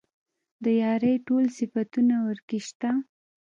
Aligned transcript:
د 0.63 0.65
يارۍ 0.81 1.15
ټول 1.27 1.43
صفتونه 1.57 2.15
ورکې 2.27 2.59
شته. 2.67 2.89